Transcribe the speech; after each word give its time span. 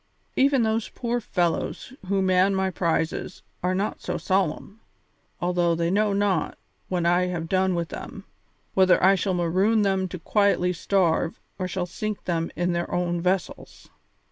Even 0.35 0.63
those 0.63 0.89
poor 0.89 1.19
fellows 1.21 1.93
who 2.07 2.23
man 2.23 2.55
my 2.55 2.71
prizes 2.71 3.43
are 3.61 3.75
not 3.75 4.01
so 4.01 4.17
solemn, 4.17 4.79
although 5.39 5.75
they 5.75 5.91
know 5.91 6.11
not, 6.11 6.57
when 6.89 7.05
I 7.05 7.27
have 7.27 7.47
done 7.47 7.75
with 7.75 7.89
them, 7.89 8.23
whether 8.73 8.97
I 9.03 9.13
shall 9.13 9.35
maroon 9.35 9.83
them 9.83 10.07
to 10.07 10.17
quietly 10.17 10.73
starve 10.73 11.39
or 11.59 11.67
shall 11.67 11.85
sink 11.85 12.23
them 12.23 12.49
in 12.55 12.73
their 12.73 12.91
own 12.91 13.21
vessels." 13.21 13.89